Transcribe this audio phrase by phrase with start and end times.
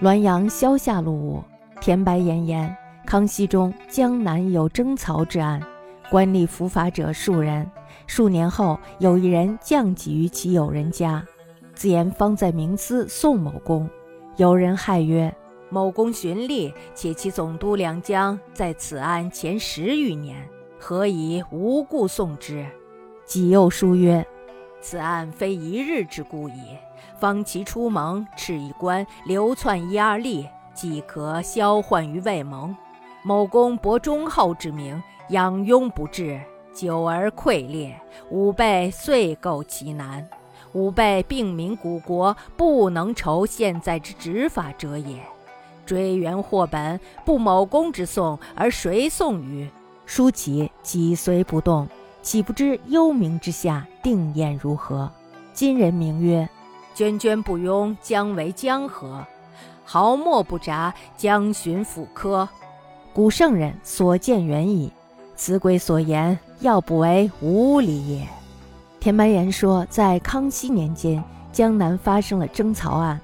[0.00, 1.44] 滦阳萧下路午，
[1.80, 2.72] 田白岩言：
[3.04, 5.60] 康熙中江南有征曹之案，
[6.08, 7.68] 官吏伏法者数人。
[8.06, 11.24] 数年后，有一人降级于其友人家，
[11.74, 13.90] 自言方在冥司宋某公。
[14.36, 15.34] 有人骇曰
[15.68, 22.64] ：“某公循吏，且其总督两江在此案前十余年，何以无故送之？”
[23.26, 24.24] 己又书曰
[24.80, 26.76] ：“此案非一日之故矣。
[27.18, 32.74] 方其出蒙，敕一官，流窜一二吏，即可销患于未蒙。
[33.22, 36.40] 某公博忠厚之名，养庸不治，
[36.72, 38.00] 久而溃裂，
[38.30, 40.26] 吾辈遂构其难。
[40.72, 45.20] 吾辈病民古国，不能酬现在之执法者也。
[45.84, 49.68] 追源获本，不某公之送，而谁送于？”
[50.06, 51.88] 书起，己虽不动，
[52.22, 55.10] 岂不知幽冥之下定验如何？
[55.52, 56.48] 今人名曰。
[56.96, 59.24] 涓涓不庸，将为江河；
[59.84, 62.48] 毫末不札，将寻腐科。
[63.14, 64.92] 古圣人所见远矣，
[65.36, 68.26] 此鬼所言，要不为无理也。
[68.98, 73.20] 田白岩说，在康熙年间，江南发生了征曹案，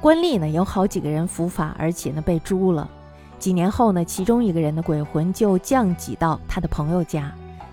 [0.00, 2.88] 官吏呢有好几个人伏法，而且呢被诛了。
[3.38, 7.30] 几年后呢，其中一个人的鬼魂就降级到他的朋友家，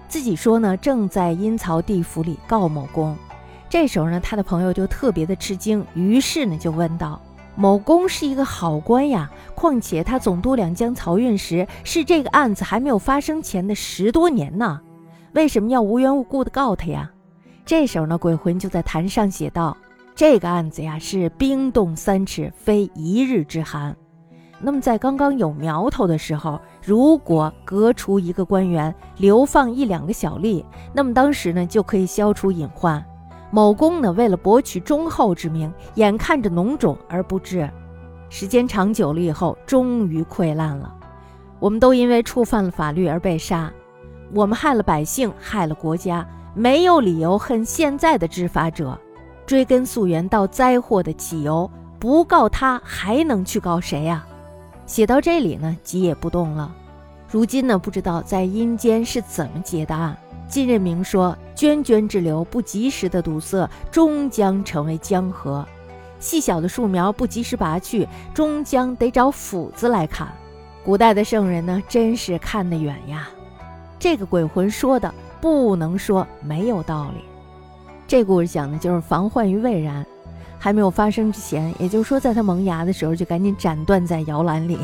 [0.09, 3.15] 自己说呢正在阴曹地府里告某公。
[3.69, 7.21] 这时候呢，他的朋友就特别的吃惊，于是呢就问道
[7.55, 14.81] ：“某公是一个好官呀，况且他总督两江漕运时是这个案子还没有发生前的十多年呢，
[15.33, 17.11] 为什么要无缘无故的告他呀？”
[17.63, 19.77] 这时候呢，鬼魂就在坛上写道
[20.15, 23.95] ：“这个案子呀是冰冻三尺，非一日之寒。
[24.61, 33.03] 那么在刚刚有苗头的时候，如果革除一个官员，流放一两个小吏，那么当时呢就可以消除隐患。”
[33.51, 37.67] 某公呢，为了博取忠厚之名，眼看着脓肿而不治，
[38.29, 40.93] 时间长久了以后，终于溃烂了。
[41.59, 43.71] 我们都因为触犯了法律而被杀，
[44.33, 48.95] 我们害了百姓，害了国家，没有理由恨现在的执法者。
[49.47, 54.23] 追根溯源到灾祸的起由，不告他还能去告谁呀？
[54.89, 56.75] 写到这里呢，急也不动了。
[57.29, 60.17] 如今呢，不知道在阴间是怎么结的案。
[60.47, 65.63] 金任明说：“涓涓之流不及时的堵塞，终将成为江河；
[66.19, 70.27] 细小的树苗不及时拔去，终将得找斧子来砍。”
[70.83, 73.29] 古代的圣人呢，真是看得远呀。
[73.99, 77.23] 这个鬼魂说的不能说没有道理。
[78.07, 80.03] 这故事讲的就是防患于未然，
[80.59, 84.77] 还没有发生之前，也就是说，在它萌芽的时候，就赶紧斩断在摇篮里。